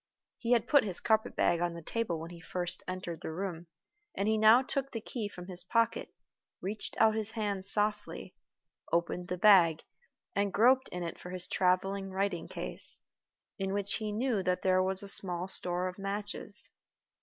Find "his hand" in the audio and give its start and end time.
7.13-7.65